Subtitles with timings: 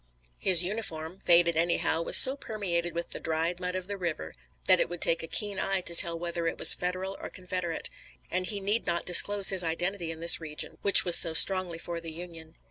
[0.39, 4.33] His uniform, faded anyhow, was so permeated with the dried mud of the river
[4.65, 7.87] that it would take a keen eye to tell whether it was Federal or Confederate,
[8.31, 12.01] and he need not disclose his identity in this region, which was so strongly for
[12.01, 12.55] the Union.